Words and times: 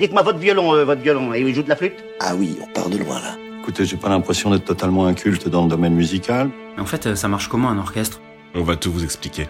Dites-moi 0.00 0.22
votre 0.22 0.38
violon, 0.38 0.74
euh, 0.74 0.84
votre 0.86 1.02
violon, 1.02 1.34
et 1.34 1.40
il 1.42 1.54
joue 1.54 1.62
de 1.62 1.68
la 1.68 1.76
flûte? 1.76 2.02
Ah 2.20 2.34
oui, 2.34 2.56
on 2.62 2.66
part 2.72 2.88
de 2.88 2.96
loin 2.96 3.20
là. 3.20 3.36
Écoutez, 3.60 3.84
j'ai 3.84 3.98
pas 3.98 4.08
l'impression 4.08 4.50
d'être 4.50 4.64
totalement 4.64 5.04
inculte 5.04 5.46
dans 5.46 5.64
le 5.64 5.68
domaine 5.68 5.92
musical. 5.92 6.48
Mais 6.74 6.80
en 6.82 6.86
fait, 6.86 7.04
euh, 7.04 7.14
ça 7.14 7.28
marche 7.28 7.48
comment 7.48 7.68
un 7.68 7.76
orchestre? 7.76 8.18
On 8.54 8.62
va 8.62 8.76
tout 8.76 8.90
vous 8.90 9.04
expliquer. 9.04 9.46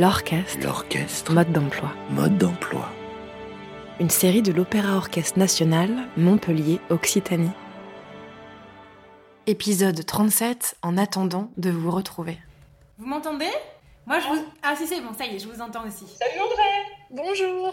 L'orchestre, 0.00 0.58
L'orchestre, 0.64 1.32
mode 1.32 1.52
d'emploi. 1.52 1.92
mode 2.10 2.36
d'emploi. 2.38 2.88
Une 4.00 4.10
série 4.10 4.42
de 4.42 4.50
l'Opéra 4.50 4.96
Orchestre 4.96 5.38
National, 5.38 5.88
Montpellier, 6.16 6.80
Occitanie. 6.90 7.52
Épisode 9.46 10.04
37, 10.04 10.76
en 10.82 10.98
attendant 10.98 11.52
de 11.56 11.70
vous 11.70 11.92
retrouver. 11.92 12.36
Vous 12.98 13.06
m'entendez? 13.06 13.52
Moi 14.06 14.18
je 14.18 14.26
vous. 14.26 14.44
Ah 14.64 14.74
si 14.76 14.88
c'est 14.88 15.00
bon, 15.00 15.14
ça 15.16 15.24
y 15.24 15.36
est, 15.36 15.38
je 15.38 15.46
vous 15.46 15.60
entends 15.60 15.86
aussi. 15.86 16.04
Salut 16.18 16.40
André 16.40 16.64
Bonjour 17.12 17.72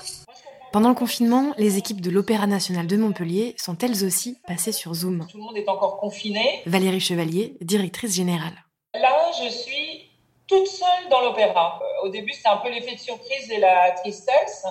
Pendant 0.72 0.88
le 0.88 0.96
confinement, 0.96 1.54
les 1.58 1.78
équipes 1.78 2.00
de 2.00 2.10
l'Opéra 2.10 2.48
National 2.48 2.88
de 2.88 2.96
Montpellier 2.96 3.56
sont 3.58 3.78
elles 3.80 4.06
aussi 4.06 4.38
passées 4.48 4.72
sur 4.72 4.94
Zoom. 4.94 5.28
Tout 5.30 5.38
le 5.38 5.44
monde 5.44 5.58
est 5.58 5.68
encore 5.68 5.98
confiné. 5.98 6.62
Valérie 6.66 7.02
Chevalier, 7.02 7.58
directrice 7.60 8.16
générale. 8.16 8.54
Là, 8.94 9.32
je 9.44 9.50
suis 9.50 10.10
toute 10.48 10.68
seule 10.68 11.10
dans 11.10 11.20
l'opéra. 11.22 11.78
Euh, 11.82 12.08
Au 12.08 12.10
début, 12.10 12.32
c'était 12.32 12.48
un 12.48 12.58
peu 12.58 12.70
l'effet 12.70 12.96
de 12.96 13.00
surprise 13.02 13.52
et 13.52 13.60
la 13.60 13.92
tristesse. 13.92 14.66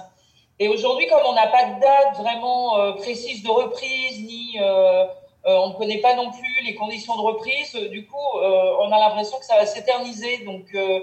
Et 0.59 0.69
aujourd'hui, 0.69 1.07
comme 1.07 1.21
on 1.27 1.35
n'a 1.35 1.49
pas 1.49 1.65
de 1.67 1.81
date 1.81 2.17
vraiment 2.17 2.79
euh, 2.79 2.93
précise 2.93 3.43
de 3.43 3.51
reprise, 3.51 4.21
ni 4.25 4.59
euh, 4.59 5.05
on 5.45 5.69
ne 5.71 5.75
connaît 5.75 6.01
pas 6.01 6.15
non 6.15 6.31
plus 6.31 6.65
les 6.65 6.75
conditions 6.75 7.17
de 7.17 7.23
reprise, 7.23 7.75
du 7.91 8.07
coup, 8.07 8.39
euh, 8.39 8.77
on 8.81 8.93
a 8.93 8.99
l'impression 8.99 9.39
que 9.39 9.45
ça 9.45 9.57
va 9.57 9.67
s'éterniser. 9.67 10.45
Donc, 10.45 10.67
euh, 10.75 11.01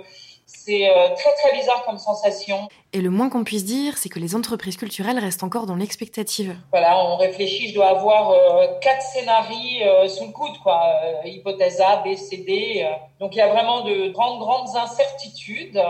c'est 0.47 0.89
euh, 0.89 1.09
très 1.15 1.33
très 1.33 1.57
bizarre 1.57 1.83
comme 1.85 1.97
sensation. 1.97 2.69
Et 2.93 3.01
le 3.01 3.09
moins 3.09 3.29
qu'on 3.29 3.43
puisse 3.43 3.65
dire, 3.65 3.97
c'est 3.97 4.07
que 4.07 4.19
les 4.19 4.33
entreprises 4.33 4.77
culturelles 4.77 5.19
restent 5.19 5.43
encore 5.43 5.65
dans 5.65 5.75
l'expectative. 5.75 6.55
Voilà, 6.71 6.97
on 6.97 7.17
réfléchit, 7.17 7.69
je 7.69 7.75
dois 7.75 7.89
avoir 7.89 8.31
euh, 8.31 8.67
quatre 8.81 9.01
scénarios 9.01 9.85
euh, 9.85 10.07
sous 10.07 10.25
le 10.25 10.31
coude, 10.31 10.57
quoi. 10.63 10.81
Euh, 11.03 11.27
hypothèse 11.27 11.81
A, 11.81 11.97
B, 11.97 12.15
C, 12.15 12.37
D. 12.37 12.87
Donc 13.19 13.35
il 13.35 13.39
y 13.39 13.41
a 13.41 13.49
vraiment 13.49 13.81
de 13.81 14.07
grandes, 14.09 14.39
grandes 14.39 14.75
incertitudes. 14.75 15.81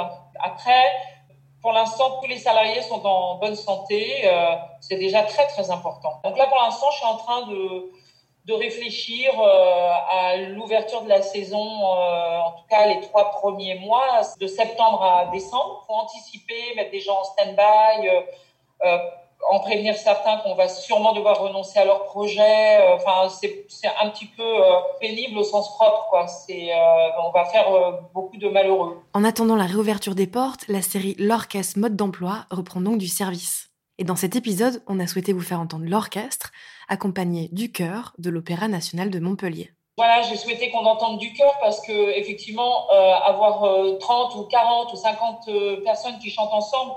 Après, 0.44 0.84
pour 1.62 1.72
l'instant, 1.72 2.20
tous 2.20 2.28
les 2.28 2.40
salariés 2.40 2.82
sont 2.82 3.06
en 3.06 3.36
bonne 3.36 3.56
santé. 3.56 4.28
c'est 4.82 4.98
déjà 4.98 5.22
très, 5.24 5.46
très 5.48 5.70
important. 5.70 6.20
Donc 6.24 6.38
là, 6.38 6.48
pour 6.48 6.58
l'instant, 6.64 6.88
je 6.92 6.98
suis 6.98 7.06
en 7.06 7.18
train 7.18 7.48
de, 7.48 7.92
de 8.48 8.54
réfléchir 8.54 9.30
euh, 9.38 9.90
à 10.10 10.38
l'ouverture 10.38 11.02
de 11.02 11.10
la 11.10 11.22
saison, 11.22 11.60
euh, 11.60 12.40
en 12.40 12.52
tout 12.52 12.64
cas 12.70 12.88
les 12.88 13.02
trois 13.02 13.30
premiers 13.32 13.76
mois, 13.76 14.22
de 14.40 14.48
septembre 14.48 15.04
à 15.04 15.26
décembre, 15.34 15.84
pour 15.86 15.98
anticiper, 15.98 16.74
mettre 16.78 16.92
des 16.92 17.02
gens 17.02 17.20
en 17.20 17.24
stand-by, 17.26 18.08
euh, 18.86 18.98
en 19.52 19.60
prévenir 19.60 19.98
certains 19.98 20.38
qu'on 20.38 20.56
va 20.56 20.70
sûrement 20.70 21.12
devoir 21.12 21.42
renoncer 21.42 21.78
à 21.78 21.86
leur 21.86 22.06
projet. 22.06 22.80
Enfin, 22.96 23.30
c'est 23.30 23.92
un 24.02 24.10
petit 24.10 24.26
peu 24.26 24.44
pénible 25.00 25.38
au 25.38 25.44
sens 25.44 25.76
propre, 25.76 26.08
quoi. 26.10 26.28
C'est, 26.28 26.72
on 27.24 27.30
va 27.30 27.46
faire 27.46 27.68
beaucoup 28.14 28.38
de 28.38 28.50
malheureux. 28.50 29.00
En 29.14 29.24
attendant 29.24 29.56
la 29.56 29.66
réouverture 29.66 30.16
des 30.16 30.28
portes, 30.28 30.66
la 30.68 30.82
série 30.82 31.16
L'Orchestre 31.20 31.78
Mode 31.78 31.96
d'Emploi 31.96 32.46
reprend 32.50 32.82
donc 32.82 32.98
du 32.98 33.08
service. 33.08 33.67
Et 34.00 34.04
dans 34.04 34.16
cet 34.16 34.36
épisode, 34.36 34.84
on 34.86 35.00
a 35.00 35.08
souhaité 35.08 35.34
vous 35.34 35.42
faire 35.42 35.60
entendre 35.60 35.86
l'orchestre, 35.88 36.52
accompagné 36.88 37.50
du 37.52 37.72
chœur 37.72 38.14
de 38.20 38.30
l'Opéra 38.30 38.68
National 38.68 39.10
de 39.10 39.20
Montpellier. 39.20 39.72
Voilà, 39.98 40.22
j'ai 40.22 40.38
souhaité 40.38 40.70
qu'on 40.70 40.86
entende 40.86 41.18
du 41.18 41.34
cœur 41.34 41.52
parce 41.60 41.82
que 41.82 42.20
effectivement, 42.20 42.86
euh, 42.94 43.14
avoir 43.26 43.64
euh, 43.64 43.98
30 43.98 44.36
ou 44.36 44.44
40 44.44 44.94
ou 44.94 44.96
50 44.96 45.48
euh, 45.48 45.84
personnes 45.84 46.20
qui 46.20 46.30
chantent 46.30 46.54
ensemble, 46.54 46.92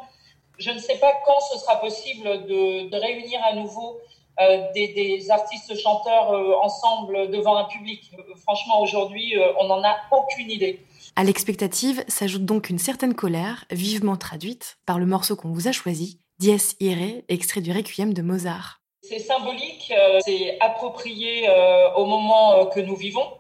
je 0.59 0.71
ne 0.71 0.79
sais 0.79 0.99
pas 0.99 1.11
quand 1.25 1.41
ce 1.51 1.59
sera 1.59 1.81
possible 1.81 2.25
de, 2.47 2.91
de 2.91 2.97
réunir 2.97 3.41
à 3.43 3.55
nouveau 3.55 3.99
euh, 4.39 4.71
des, 4.75 4.89
des 4.89 5.31
artistes 5.31 5.75
chanteurs 5.79 6.31
ensemble 6.63 7.31
devant 7.31 7.57
un 7.57 7.65
public. 7.65 8.13
Franchement, 8.43 8.83
aujourd'hui, 8.83 9.35
on 9.59 9.69
n'en 9.69 9.83
a 9.83 9.97
aucune 10.13 10.51
idée. 10.51 10.85
À 11.17 11.25
l'expectative 11.25 12.05
s'ajoute 12.09 12.45
donc 12.45 12.69
une 12.69 12.79
certaine 12.79 13.15
colère, 13.15 13.65
vivement 13.71 14.19
traduite 14.19 14.77
par 14.85 14.99
le 14.99 15.07
morceau 15.07 15.35
qu'on 15.35 15.53
vous 15.53 15.67
a 15.67 15.73
choisi, 15.73 16.21
Dies 16.41 16.75
Irae, 16.81 17.23
extrait 17.29 17.61
du 17.61 17.71
Requiem 17.71 18.15
de 18.15 18.23
Mozart. 18.23 18.81
C'est 19.03 19.19
symbolique, 19.19 19.93
euh, 19.95 20.21
c'est 20.25 20.59
approprié 20.61 21.47
euh, 21.47 21.93
au 21.97 22.07
moment 22.07 22.55
euh, 22.55 22.65
que 22.65 22.81
nous 22.81 22.97
vivons. 22.97 23.31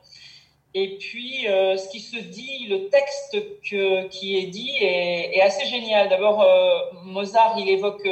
Et 0.74 0.98
puis, 0.98 1.46
ce 1.46 1.88
qui 1.88 1.98
se 1.98 2.18
dit, 2.18 2.66
le 2.68 2.90
texte 2.90 3.36
qui 3.62 4.36
est 4.36 4.46
dit 4.46 4.70
est, 4.80 5.40
assez 5.40 5.66
génial. 5.66 6.08
D'abord, 6.10 6.46
Mozart, 7.02 7.56
il 7.58 7.68
évoque 7.70 8.08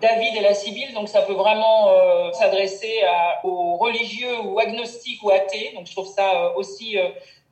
David 0.00 0.34
et 0.34 0.40
la 0.40 0.54
Sibylle, 0.54 0.94
donc 0.94 1.10
ça 1.10 1.20
peut 1.20 1.34
vraiment 1.34 1.92
s'adresser 2.32 3.02
aux 3.44 3.76
religieux 3.76 4.40
ou 4.44 4.58
agnostiques 4.58 5.22
ou 5.22 5.28
athées. 5.28 5.72
Donc, 5.74 5.86
je 5.86 5.92
trouve 5.92 6.08
ça 6.08 6.56
aussi 6.56 6.96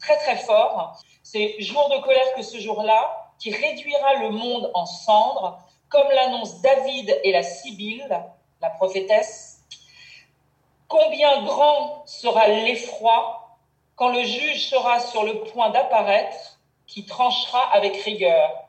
très, 0.00 0.16
très 0.16 0.36
fort. 0.36 0.96
C'est 1.22 1.56
jour 1.58 1.86
de 1.90 2.02
colère 2.02 2.32
que 2.34 2.42
ce 2.42 2.56
jour-là, 2.56 3.32
qui 3.38 3.50
réduira 3.50 4.14
le 4.22 4.30
monde 4.30 4.70
en 4.72 4.86
cendres, 4.86 5.58
comme 5.94 6.10
l'annonce 6.10 6.60
David 6.60 7.20
et 7.22 7.30
la 7.30 7.44
Sibylle, 7.44 8.20
la 8.60 8.70
prophétesse. 8.70 9.60
Combien 10.88 11.44
grand 11.44 12.02
sera 12.04 12.48
l'effroi 12.48 13.58
quand 13.94 14.08
le 14.08 14.24
juge 14.24 14.68
sera 14.70 14.98
sur 14.98 15.22
le 15.22 15.44
point 15.44 15.70
d'apparaître, 15.70 16.58
qui 16.88 17.06
tranchera 17.06 17.72
avec 17.72 17.96
rigueur. 18.02 18.64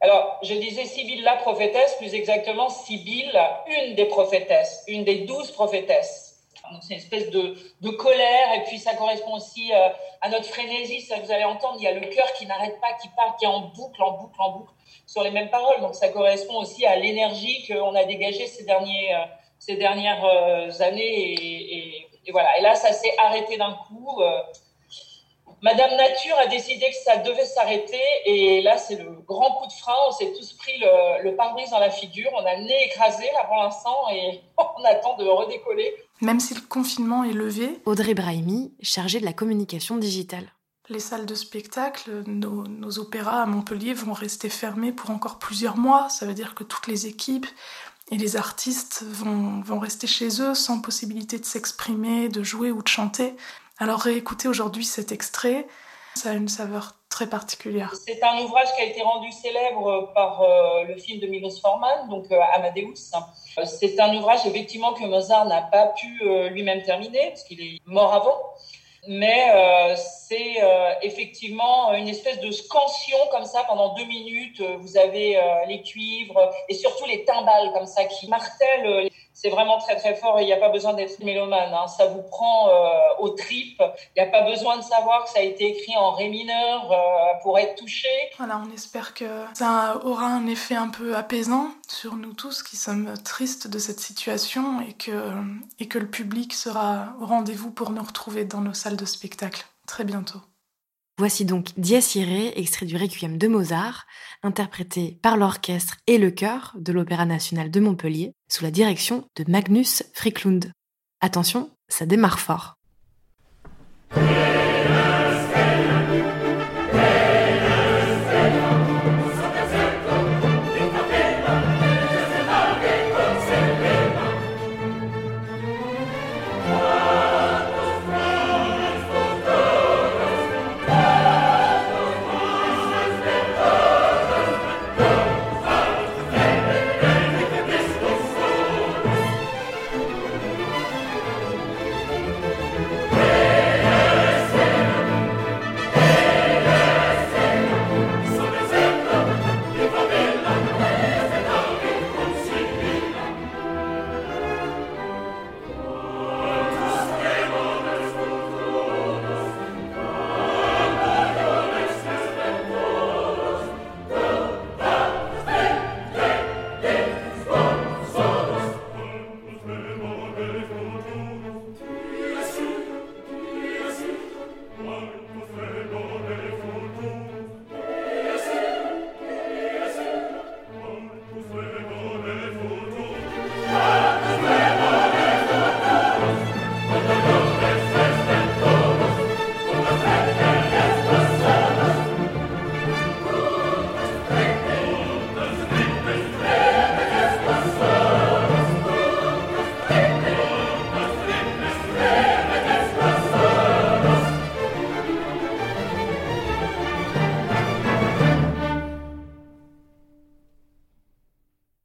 Alors, 0.00 0.38
je 0.42 0.54
disais 0.54 0.86
Sibylle 0.86 1.22
la 1.22 1.36
prophétesse, 1.36 1.96
plus 1.96 2.14
exactement 2.14 2.70
Sibylle, 2.70 3.38
une 3.66 3.94
des 3.94 4.06
prophétesses, 4.06 4.82
une 4.88 5.04
des 5.04 5.26
douze 5.26 5.50
prophétesses. 5.50 6.29
Donc, 6.72 6.82
c'est 6.82 6.94
une 6.94 7.00
espèce 7.00 7.30
de, 7.30 7.56
de 7.80 7.90
colère, 7.90 8.54
et 8.54 8.64
puis 8.64 8.78
ça 8.78 8.94
correspond 8.94 9.34
aussi 9.34 9.72
euh, 9.72 9.88
à 10.20 10.28
notre 10.28 10.46
frénésie. 10.46 11.00
Ça, 11.00 11.16
vous 11.18 11.30
allez 11.30 11.44
entendre, 11.44 11.76
il 11.78 11.84
y 11.84 11.88
a 11.88 11.92
le 11.92 12.06
cœur 12.06 12.32
qui 12.34 12.46
n'arrête 12.46 12.80
pas, 12.80 12.92
qui 13.00 13.08
parle, 13.16 13.34
qui 13.38 13.44
est 13.44 13.48
en 13.48 13.60
boucle, 13.60 14.02
en 14.02 14.12
boucle, 14.12 14.40
en 14.40 14.50
boucle, 14.58 14.72
sur 15.06 15.22
les 15.22 15.30
mêmes 15.30 15.50
paroles. 15.50 15.80
Donc, 15.80 15.94
ça 15.94 16.08
correspond 16.08 16.58
aussi 16.58 16.86
à 16.86 16.96
l'énergie 16.96 17.66
qu'on 17.66 17.94
a 17.94 18.04
dégagée 18.04 18.46
ces, 18.46 18.64
derniers, 18.64 19.14
euh, 19.14 19.24
ces 19.58 19.76
dernières 19.76 20.24
euh, 20.24 20.70
années. 20.80 21.34
Et, 21.34 22.06
voilà. 22.30 22.58
Et 22.58 22.62
là, 22.62 22.74
ça 22.76 22.92
s'est 22.92 23.14
arrêté 23.18 23.56
d'un 23.56 23.72
coup. 23.88 24.22
Madame 25.62 25.94
Nature 25.96 26.38
a 26.38 26.46
décidé 26.46 26.88
que 26.88 26.96
ça 26.96 27.18
devait 27.18 27.44
s'arrêter 27.44 28.00
et 28.24 28.62
là 28.62 28.78
c'est 28.78 28.96
le 28.96 29.10
grand 29.26 29.52
coup 29.56 29.66
de 29.66 29.72
frein. 29.72 29.96
On 30.08 30.12
s'est 30.12 30.32
tous 30.32 30.54
pris 30.54 30.78
le, 30.78 31.22
le 31.22 31.36
pare-brise 31.36 31.70
dans 31.70 31.80
la 31.80 31.90
figure. 31.90 32.30
On 32.34 32.46
a 32.46 32.54
le 32.54 32.62
nez 32.62 32.84
écrasé 32.84 33.24
là 33.34 33.44
pour 33.44 33.56
l'instant 33.56 34.08
et 34.10 34.40
on 34.58 34.84
attend 34.84 35.16
de 35.16 35.26
redécoller. 35.26 35.94
Même 36.20 36.40
si 36.40 36.54
le 36.54 36.60
confinement 36.60 37.24
est 37.24 37.32
levé, 37.32 37.80
Audrey 37.86 38.14
Brahimi, 38.14 38.74
chargée 38.82 39.20
de 39.20 39.24
la 39.24 39.32
communication 39.32 39.96
digitale. 39.96 40.52
les 40.88 41.00
salles 41.00 41.26
de 41.26 41.34
spectacle, 41.34 42.24
nos, 42.26 42.66
nos 42.66 42.98
opéras 42.98 43.42
à 43.42 43.46
Montpellier 43.46 43.94
vont 43.94 44.12
rester 44.12 44.48
fermés 44.48 44.92
pour 44.92 45.10
encore 45.10 45.38
plusieurs 45.38 45.76
mois. 45.76 46.08
Ça 46.08 46.26
veut 46.26 46.34
dire 46.34 46.54
que 46.54 46.64
toutes 46.64 46.88
les 46.88 47.06
équipes 47.06 47.46
et 48.10 48.18
les 48.18 48.36
artistes 48.36 49.04
vont, 49.08 49.60
vont 49.60 49.78
rester 49.78 50.06
chez 50.06 50.42
eux 50.42 50.54
sans 50.54 50.80
possibilité 50.80 51.38
de 51.38 51.44
s'exprimer, 51.44 52.28
de 52.28 52.42
jouer 52.42 52.70
ou 52.70 52.82
de 52.82 52.88
chanter. 52.88 53.34
Alors 53.78 54.00
réécouter 54.00 54.48
aujourd'hui 54.48 54.84
cet 54.84 55.12
extrait, 55.12 55.66
ça 56.14 56.30
a 56.30 56.34
une 56.34 56.48
saveur 56.48 56.96
très 57.10 57.26
particulière. 57.28 57.92
C'est 58.06 58.22
un 58.22 58.38
ouvrage 58.44 58.68
qui 58.74 58.80
a 58.82 58.84
été 58.86 59.02
rendu 59.02 59.30
célèbre 59.32 60.10
par 60.14 60.40
euh, 60.40 60.84
le 60.84 60.96
film 60.96 61.20
de 61.20 61.26
Milos 61.26 61.60
Forman, 61.60 62.08
donc 62.08 62.24
euh, 62.32 62.40
Amadeus. 62.54 63.10
Euh, 63.58 63.64
C'est 63.66 64.00
un 64.00 64.16
ouvrage 64.16 64.46
effectivement 64.46 64.94
que 64.94 65.04
Mozart 65.04 65.44
n'a 65.46 65.62
pas 65.62 65.88
pu 65.88 66.22
euh, 66.22 66.48
lui-même 66.48 66.82
terminer 66.82 67.28
parce 67.30 67.44
qu'il 67.44 67.60
est 67.60 67.78
mort 67.84 68.14
avant. 68.14 68.38
Mais 69.08 69.50
euh, 69.54 69.96
c'est 69.96 70.62
euh, 70.62 70.92
effectivement 71.02 71.92
une 71.94 72.06
espèce 72.06 72.38
de 72.40 72.50
scansion 72.50 73.16
comme 73.32 73.46
ça 73.46 73.64
pendant 73.66 73.94
deux 73.94 74.04
minutes. 74.04 74.60
Euh, 74.60 74.76
Vous 74.78 74.98
avez 74.98 75.36
euh, 75.38 75.42
les 75.68 75.82
cuivres 75.82 76.50
et 76.68 76.74
surtout 76.74 77.06
les 77.06 77.24
timbales 77.24 77.72
comme 77.72 77.86
ça 77.86 78.04
qui 78.04 78.28
martèlent. 78.28 79.09
C'est 79.40 79.48
vraiment 79.48 79.78
très 79.78 79.96
très 79.96 80.14
fort 80.16 80.38
et 80.38 80.42
il 80.42 80.46
n'y 80.46 80.52
a 80.52 80.58
pas 80.58 80.68
besoin 80.68 80.92
d'être 80.92 81.18
mélomane. 81.24 81.72
Hein. 81.72 81.88
Ça 81.88 82.06
vous 82.08 82.22
prend 82.22 82.68
euh, 82.68 82.90
aux 83.20 83.30
tripes. 83.30 83.82
Il 84.14 84.22
n'y 84.22 84.28
a 84.28 84.30
pas 84.30 84.42
besoin 84.42 84.76
de 84.76 84.82
savoir 84.82 85.24
que 85.24 85.30
ça 85.30 85.38
a 85.38 85.42
été 85.42 85.66
écrit 85.66 85.96
en 85.96 86.10
ré 86.10 86.28
mineur 86.28 86.92
euh, 86.92 86.96
pour 87.42 87.58
être 87.58 87.74
touché. 87.76 88.08
Voilà, 88.36 88.60
on 88.62 88.70
espère 88.74 89.14
que 89.14 89.24
ça 89.54 89.98
aura 90.04 90.26
un 90.26 90.46
effet 90.46 90.74
un 90.74 90.88
peu 90.88 91.16
apaisant 91.16 91.68
sur 91.88 92.16
nous 92.16 92.34
tous 92.34 92.62
qui 92.62 92.76
sommes 92.76 93.14
tristes 93.24 93.66
de 93.66 93.78
cette 93.78 94.00
situation 94.00 94.82
et 94.82 94.92
que, 94.92 95.32
et 95.78 95.88
que 95.88 95.98
le 95.98 96.10
public 96.10 96.52
sera 96.52 97.14
au 97.22 97.24
rendez-vous 97.24 97.70
pour 97.70 97.90
nous 97.90 98.02
retrouver 98.02 98.44
dans 98.44 98.60
nos 98.60 98.74
salles 98.74 98.96
de 98.98 99.06
spectacle 99.06 99.64
très 99.86 100.04
bientôt. 100.04 100.40
Voici 101.20 101.44
donc 101.44 101.68
Dies 101.76 102.00
extrait 102.56 102.86
du 102.86 102.96
Requiem 102.96 103.36
de 103.36 103.46
Mozart, 103.46 104.06
interprété 104.42 105.18
par 105.20 105.36
l'orchestre 105.36 105.98
et 106.06 106.16
le 106.16 106.30
chœur 106.30 106.74
de 106.78 106.94
l'Opéra 106.94 107.26
national 107.26 107.70
de 107.70 107.78
Montpellier, 107.78 108.32
sous 108.50 108.64
la 108.64 108.70
direction 108.70 109.28
de 109.36 109.44
Magnus 109.46 110.02
Friklund. 110.14 110.72
Attention, 111.20 111.72
ça 111.88 112.06
démarre 112.06 112.40
fort. 112.40 112.78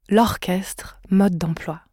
L'orchestre 0.08 1.00
mode 1.10 1.36
d'emploi. 1.36 1.85